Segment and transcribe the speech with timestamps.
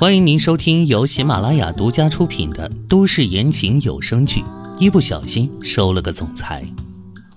[0.00, 4.40] 欢迎您收听由喜马拉雅独家出品的都市言情有声剧
[4.78, 6.64] 《一不小心收了个总裁》，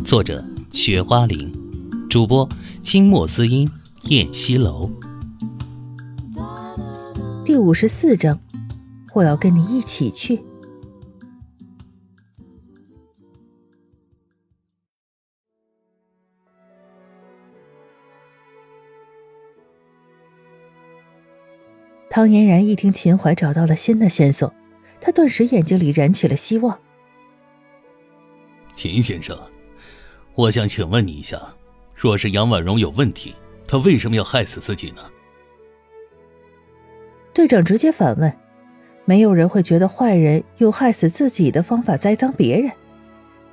[0.05, 1.51] 作者：雪花玲，
[2.07, 2.47] 主播：
[2.83, 3.67] 清墨滋音、
[4.09, 4.91] 燕西楼。
[7.43, 8.39] 第五十四章，
[9.15, 10.43] 我要跟你一起去。
[22.11, 24.53] 汤嫣然一听秦淮找到了新的线索，
[24.99, 26.77] 他顿时眼睛里燃起了希望。
[28.75, 29.39] 秦先生，
[30.35, 31.41] 我想请问你一下，
[31.95, 33.33] 若是杨婉容有问题，
[33.65, 35.01] 她为什么要害死自己呢？
[37.33, 38.37] 队长直接反问
[39.05, 42.73] ：“没有人会觉得坏人用害死自己的方法栽赃别人，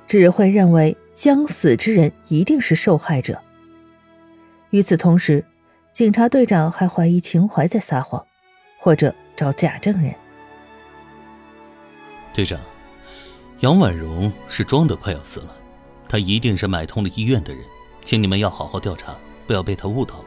[0.05, 3.41] 只会认为将死之人一定是受害者。”
[4.71, 5.45] 与此同时，
[5.93, 8.25] 警察队长还怀疑秦淮在撒谎。
[8.79, 10.15] 或者找假证人。
[12.33, 12.57] 队长，
[13.59, 15.55] 杨婉容是装的快要死了，
[16.07, 17.61] 她一定是买通了医院的人，
[18.03, 20.25] 请你们要好好调查，不要被她误导了。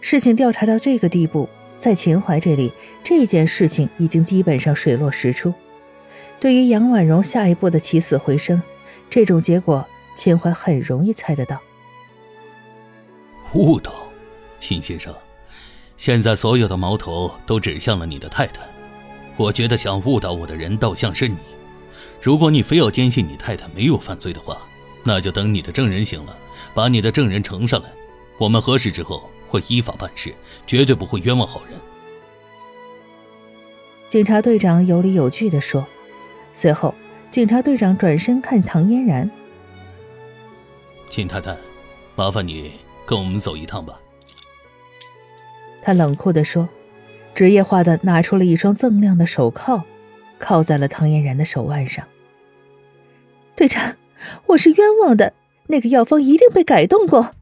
[0.00, 1.48] 事情调查到这个地步，
[1.78, 5.52] 在秦淮这里，这件事情已经基本上水落石出。
[6.40, 8.62] 对于杨婉容下一步的起死回生，
[9.10, 11.60] 这种结果，秦淮很容易猜得到。
[13.52, 13.92] 误导，
[14.58, 15.14] 秦先生。
[16.00, 18.62] 现在所有的矛头都指向了你的太太，
[19.36, 21.36] 我觉得想误导我的人倒像是你。
[22.22, 24.56] 如果你非要坚信你太太没有犯罪的话，
[25.04, 26.34] 那就等你的证人醒了，
[26.72, 27.90] 把你的证人呈上来，
[28.38, 30.34] 我们核实之后会依法办事，
[30.66, 31.78] 绝对不会冤枉好人。
[34.08, 35.86] 警察队长有理有据地说。
[36.54, 36.94] 随后，
[37.30, 39.30] 警察队长转身看唐嫣然
[41.10, 41.54] ：“秦太太，
[42.14, 42.72] 麻烦你
[43.04, 44.00] 跟我们走一趟吧。”
[45.82, 46.68] 他冷酷地说
[47.34, 49.84] ：“职业化的拿出了一双锃亮的手铐，
[50.38, 52.06] 铐在了唐嫣然的手腕上。”
[53.56, 53.96] 队长，
[54.46, 55.32] 我是冤枉的，
[55.66, 57.34] 那个药方一定被改动过。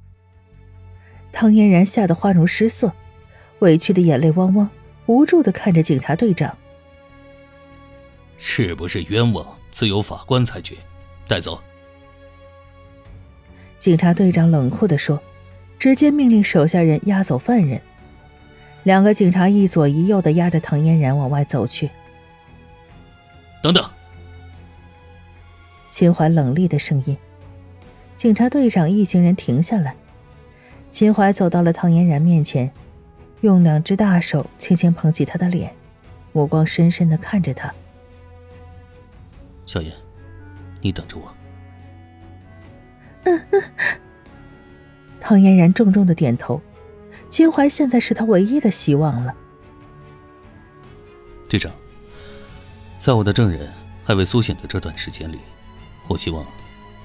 [1.33, 2.93] 唐嫣然吓得花容失色，
[3.61, 4.71] 委屈的眼泪汪汪，
[5.07, 6.57] 无助的看着警察队长
[8.39, 10.77] ：“是不是冤枉，自有法官裁决，
[11.27, 11.61] 带走。”
[13.79, 15.21] 警察队长冷酷地说，
[15.79, 17.81] 直接命令手下人押走犯人。
[18.85, 21.91] 两个警察一左一右的压着唐嫣然往外走去。
[23.63, 23.85] 等等！
[25.91, 27.17] 秦淮冷厉的声音。
[28.15, 29.97] 警察队长一行人停下来。
[30.91, 32.73] 秦淮走到了唐嫣然面前，
[33.43, 35.75] 用两只大手轻轻捧起她的脸，
[36.33, 37.75] 目光深深的看着她。
[39.67, 39.93] 小燕，
[40.81, 41.35] 你等着我。
[43.25, 43.63] 嗯嗯。
[45.21, 46.61] 唐嫣然重重的点头。
[47.29, 49.35] 秦淮现在是他唯一的希望了。
[51.49, 51.73] 队长，
[52.99, 53.73] 在我的证人
[54.05, 55.39] 还未苏醒的这段时间里，
[56.09, 56.45] 我希望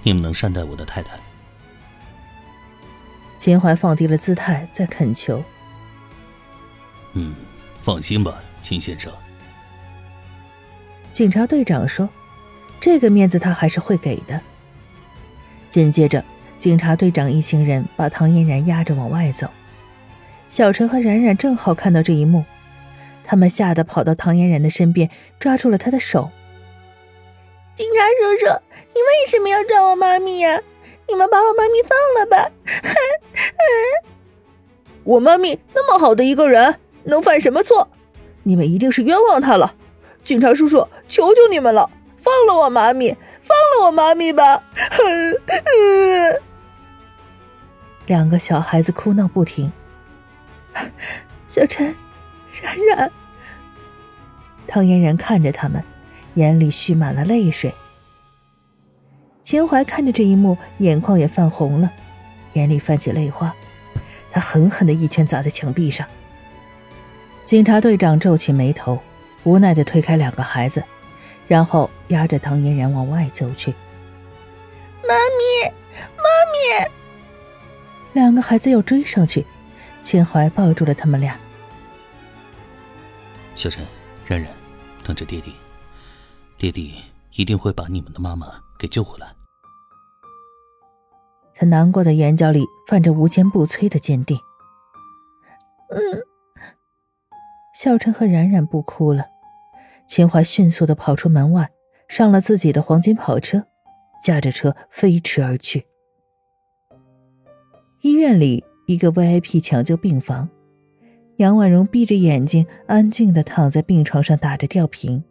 [0.01, 1.17] 你们能善待我的太太。
[3.37, 5.43] 秦淮放低了姿态，在恳求。
[7.13, 7.35] 嗯，
[7.79, 9.11] 放心吧，秦先生。
[11.11, 12.09] 警察队长说
[12.79, 14.41] ：“这个面子他还是会给的。”
[15.69, 16.23] 紧接着，
[16.57, 19.49] 警察队长一行人把唐嫣然押着往外走。
[20.53, 22.45] 小陈和冉冉正好看到这一幕，
[23.23, 25.09] 他们吓得跑到唐嫣然的身边，
[25.39, 26.29] 抓住了她的手。
[27.73, 28.61] 警察叔叔，
[28.93, 30.61] 你为什么要抓我妈咪呀？
[31.07, 32.51] 你们把我妈咪放了吧！
[35.03, 37.89] 我妈咪那么好的一个人，能犯什么错？
[38.43, 39.73] 你们一定是冤枉她了。
[40.23, 44.61] 警察叔叔，求求你们了，放了我妈咪，放了我妈咪吧！
[48.05, 49.73] 两个小孩子哭闹不停。
[51.47, 51.95] 小陈，
[52.61, 53.11] 冉冉，
[54.67, 55.83] 唐嫣然看着他们，
[56.35, 57.73] 眼里蓄满了泪水。
[59.43, 61.91] 秦淮看着这一幕，眼眶也泛红了，
[62.53, 63.53] 眼里泛起泪花。
[64.31, 66.07] 他狠狠的一拳砸在墙壁上。
[67.45, 68.99] 警察队长皱起眉头，
[69.43, 70.83] 无奈的推开两个孩子，
[71.47, 73.71] 然后压着唐嫣然往外走去。
[75.03, 75.71] 妈咪，
[76.15, 76.91] 妈咪！
[78.13, 79.45] 两个孩子要追上去。
[80.03, 81.39] 秦淮抱住了他们俩。
[83.55, 83.83] 小陈、
[84.27, 84.51] 冉冉，
[85.03, 85.55] 等着爹地，
[86.57, 87.01] 爹地
[87.31, 89.33] 一定会把你们的妈妈给救回来。
[91.55, 94.37] 他难过的眼角里泛着无坚不摧的坚定。
[95.89, 96.21] 嗯。
[97.73, 99.27] 小陈和冉冉不哭了。
[100.05, 101.71] 秦淮迅速的跑出门外，
[102.09, 103.67] 上了自己的黄金跑车，
[104.21, 105.87] 驾着车飞驰而去。
[108.01, 108.65] 医院里。
[108.85, 110.49] 一个 VIP 抢救病房，
[111.37, 115.23] 杨婉容闭着眼睛，安静的躺在病床上打着吊瓶，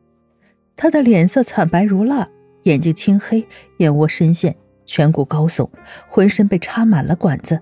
[0.74, 2.28] 她的脸色惨白如蜡，
[2.64, 3.46] 眼睛青黑，
[3.78, 4.56] 眼窝深陷，
[4.86, 5.68] 颧骨高耸，
[6.08, 7.60] 浑身被插满了管子，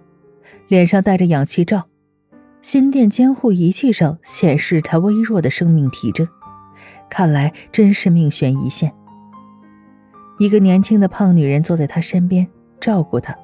[0.68, 1.88] 脸上戴着氧气罩，
[2.62, 6.28] 心电监护仪器上显示她微弱的生命体征，
[7.08, 8.92] 看来真是命悬一线。
[10.38, 12.48] 一个年轻的胖女人坐在她身边
[12.80, 13.36] 照顾她，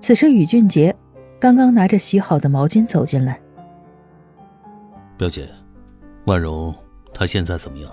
[0.00, 0.96] 此时宇俊杰
[1.40, 3.40] 刚刚拿着洗好的毛巾走进来。
[5.16, 5.48] 表姐，
[6.26, 6.74] 万荣
[7.14, 7.90] 她现在怎么样？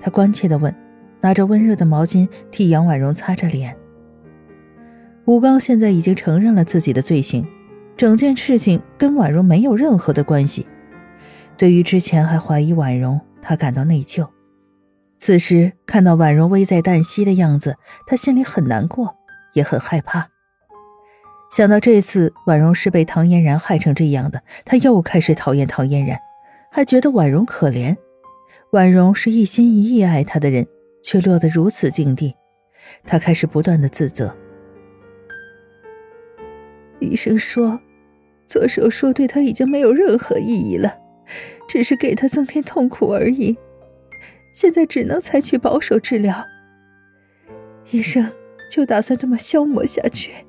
[0.00, 0.72] 他关切的问，
[1.20, 3.76] 拿着温热的毛巾替杨婉容擦着脸。
[5.24, 7.44] 吴刚现在已经承认了自己的罪行，
[7.96, 10.64] 整件事情跟婉容没有任何的关系。
[11.56, 14.28] 对于之前还怀疑婉容，他感到内疚。
[15.18, 17.74] 此时看到婉容危在旦夕的样子，
[18.06, 19.16] 他心里很难过，
[19.54, 20.28] 也很害怕。
[21.50, 26.18] 想到这次婉容是被唐嫣然害成这样的，他又开始讨厌唐嫣然，
[26.70, 27.96] 还觉得婉容可怜。
[28.72, 30.66] 婉容是一心一意爱他的人，
[31.02, 32.34] 却落得如此境地，
[33.04, 34.36] 他开始不断的自责。
[37.00, 37.80] 医生说，
[38.44, 40.98] 做手术对他已经没有任何意义了，
[41.66, 43.56] 只是给他增添痛苦而已。
[44.52, 46.44] 现在只能采取保守治疗。
[47.90, 48.32] 医生
[48.70, 50.47] 就打算这么消磨下去。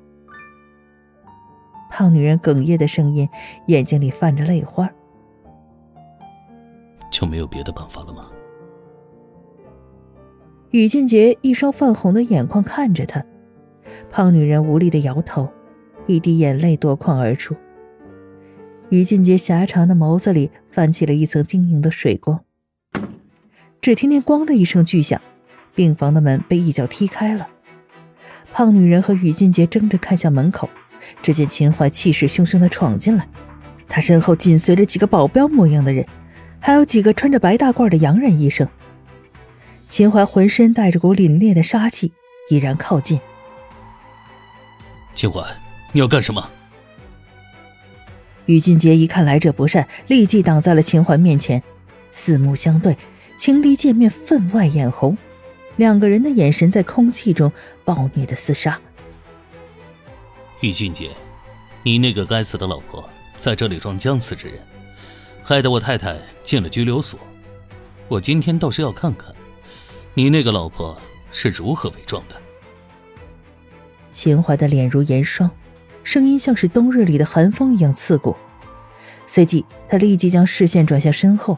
[2.00, 3.28] 胖女人哽咽的声音，
[3.66, 4.90] 眼睛里泛着泪花。
[7.10, 8.30] 就没有别的办法了吗？
[10.70, 13.22] 宇俊杰一双泛红的眼眶看着他，
[14.10, 15.46] 胖女人无力的摇头，
[16.06, 17.54] 一滴眼泪夺眶而出。
[18.88, 22.42] 宇俊杰狭长的眸子里泛起了一层晶莹的水光。
[23.82, 25.20] 只听见“咣”的一声巨响，
[25.74, 27.46] 病房的门被一脚踢开了。
[28.54, 30.70] 胖女人和宇俊杰争着看向门口。
[31.22, 33.28] 只见秦淮气势汹汹地闯进来，
[33.88, 36.06] 他身后紧随着几个保镖模样的人，
[36.58, 38.68] 还有几个穿着白大褂的洋人医生。
[39.88, 42.12] 秦淮浑身带着股凛冽的杀气，
[42.48, 43.20] 已然靠近。
[45.14, 45.42] 秦淮，
[45.92, 46.48] 你要干什么？
[48.46, 51.62] 于俊杰一看来者不善，立即挡在了秦淮面前，
[52.10, 52.96] 四目相对，
[53.36, 55.16] 情敌见面分外眼红，
[55.76, 57.52] 两个人的眼神在空气中
[57.84, 58.80] 暴虐的厮杀。
[60.60, 61.10] 玉俊杰，
[61.82, 63.08] 你那个该死的老婆
[63.38, 64.58] 在这里装将死之人，
[65.42, 67.18] 害得我太太进了拘留所。
[68.08, 69.34] 我今天倒是要看看，
[70.12, 72.36] 你那个老婆是如何伪装的。
[74.10, 75.50] 秦淮的脸如严霜，
[76.04, 78.36] 声音像是冬日里的寒风一样刺骨。
[79.26, 81.56] 随即，他立即将视线转向身后，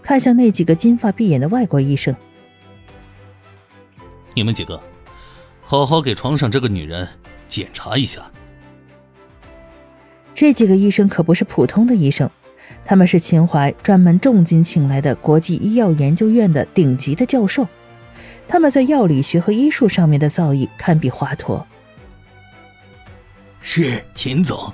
[0.00, 2.16] 看向那几个金发碧眼的外国医生
[4.32, 4.82] ：“你们几个，
[5.60, 7.06] 好好给床上这个女人。”
[7.52, 8.32] 检查一下，
[10.32, 12.30] 这几个医生可不是普通的医生，
[12.82, 17.68] 他们是秦淮专门重金请来的国际医药研究院的顶级的教授，
[18.48, 21.62] 他们在药理学和医术上面的造诣堪比华佗。
[23.60, 24.72] 是秦总。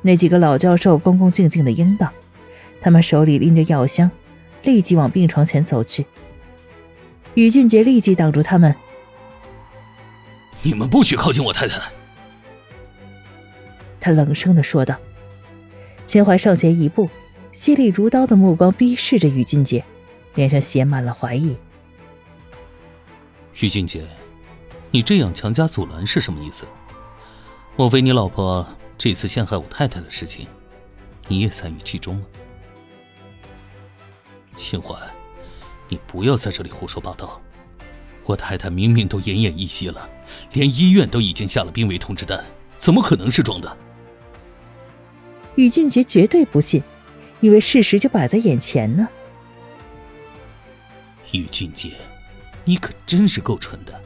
[0.00, 2.10] 那几个老教授恭恭敬敬的应道，
[2.80, 4.10] 他们手里拎着药箱，
[4.62, 6.06] 立即往病床前走去。
[7.34, 8.74] 于俊杰立即挡住他们。
[10.62, 11.80] 你们不许靠近我太太！
[13.98, 14.96] 他冷声的说道。
[16.06, 17.08] 秦淮上前一步，
[17.52, 19.84] 犀利如刀的目光逼视着于俊杰，
[20.34, 21.56] 脸上写满了怀疑。
[23.60, 24.04] 于俊杰，
[24.90, 26.66] 你这样强加阻拦是什么意思？
[27.76, 28.66] 莫非你老婆
[28.98, 30.48] 这次陷害我太太的事情，
[31.28, 32.26] 你也参与其中了？
[34.56, 34.96] 秦淮，
[35.88, 37.40] 你不要在这里胡说八道。
[38.24, 40.08] 我太太明明都奄奄一息了，
[40.52, 42.44] 连医院都已经下了病危通知单，
[42.76, 43.76] 怎么可能是装的？
[45.56, 46.82] 宇俊杰绝对不信，
[47.40, 49.08] 以为事实就摆在眼前呢。
[51.32, 51.92] 宇俊杰，
[52.64, 54.00] 你可真是够蠢的，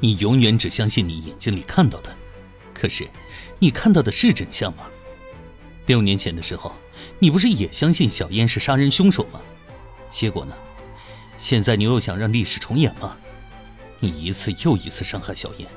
[0.00, 2.14] 你永远只相信你眼睛里看到的，
[2.74, 3.08] 可是，
[3.58, 4.84] 你看到的是真相吗？
[5.86, 6.72] 六年前的时候，
[7.20, 9.40] 你不是也相信小燕是杀人凶手吗？
[10.08, 10.54] 结果呢？
[11.38, 13.16] 现在你又想让历史重演吗？
[14.00, 15.68] 你一次又一次伤害小燕，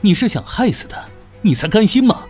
[0.00, 1.04] 你是想害死她，
[1.42, 2.26] 你才甘心吗？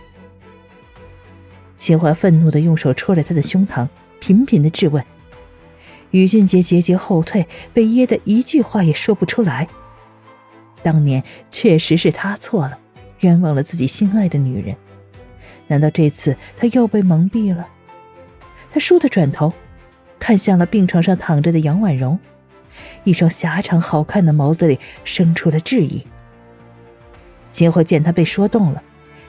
[1.75, 5.03] 秦淮愤怒的用手戳着他的胸膛，频频的质问。
[6.11, 9.67] 于俊杰节节后退，被噎得一句话也说不出来。
[10.83, 12.77] 当年确实是他错了，
[13.21, 14.75] 冤枉了自己心爱的女人。
[15.67, 17.67] 难道这次他又被蒙蔽了？
[18.69, 19.53] 他倏地转头，
[20.19, 22.19] 看向了病床上躺着的杨婉容。
[23.03, 26.03] 一双狭长好看的眸子里生出了质疑。
[27.51, 28.81] 秦桧见他被说动了，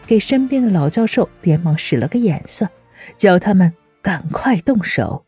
[0.07, 2.69] 给身边的老教授连忙使了个眼色，
[3.17, 5.25] 叫他们赶快动手。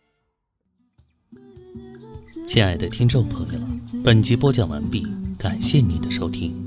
[2.46, 3.60] 亲爱的听众朋友，
[4.04, 5.06] 本集播讲完毕，
[5.38, 6.63] 感谢您的收听。